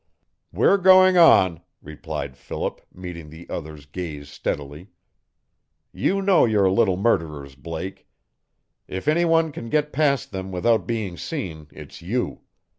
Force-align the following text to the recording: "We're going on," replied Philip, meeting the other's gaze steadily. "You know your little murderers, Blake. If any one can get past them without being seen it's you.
"We're 0.51 0.77
going 0.79 1.15
on," 1.19 1.61
replied 1.79 2.35
Philip, 2.35 2.81
meeting 2.91 3.29
the 3.29 3.47
other's 3.51 3.85
gaze 3.85 4.29
steadily. 4.29 4.87
"You 5.93 6.23
know 6.23 6.43
your 6.45 6.71
little 6.71 6.97
murderers, 6.97 7.53
Blake. 7.53 8.07
If 8.87 9.07
any 9.07 9.25
one 9.25 9.51
can 9.51 9.69
get 9.69 9.93
past 9.93 10.31
them 10.31 10.51
without 10.51 10.87
being 10.87 11.17
seen 11.17 11.67
it's 11.69 12.01
you. 12.01 12.41